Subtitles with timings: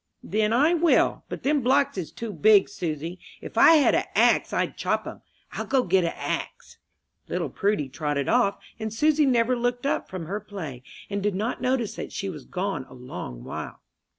[0.23, 3.19] "Then I will; but them blocks is too big, Susy.
[3.39, 6.79] If I had a axe I'd chop 'em: I'll go get a axe."
[7.27, 11.61] Little Prudy trotted off, and Susy never looked up from her play, and did not
[11.61, 13.79] notice that she was gone a long while.